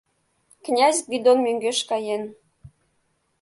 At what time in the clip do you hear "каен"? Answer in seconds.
1.89-2.23